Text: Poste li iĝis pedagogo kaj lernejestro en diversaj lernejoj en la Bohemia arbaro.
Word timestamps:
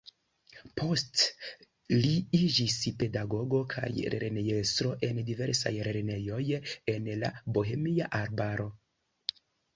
Poste 0.79 1.97
li 2.03 2.13
iĝis 2.37 2.77
pedagogo 3.01 3.59
kaj 3.75 3.91
lernejestro 4.15 4.95
en 5.09 5.21
diversaj 5.29 5.75
lernejoj 5.91 6.41
en 6.97 7.13
la 7.27 7.33
Bohemia 7.59 8.11
arbaro. 8.25 8.69